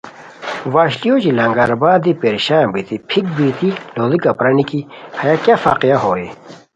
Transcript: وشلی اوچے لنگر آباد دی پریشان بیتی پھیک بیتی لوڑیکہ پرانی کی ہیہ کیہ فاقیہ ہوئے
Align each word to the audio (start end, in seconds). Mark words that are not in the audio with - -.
وشلی 0.73 1.09
اوچے 1.11 1.31
لنگر 1.37 1.69
آباد 1.75 1.99
دی 2.05 2.11
پریشان 2.21 2.65
بیتی 2.73 2.95
پھیک 3.09 3.25
بیتی 3.37 3.69
لوڑیکہ 3.95 4.31
پرانی 4.37 4.63
کی 4.69 4.79
ہیہ 5.19 5.41
کیہ 5.43 5.61
فاقیہ 5.63 5.97
ہوئے 6.03 6.27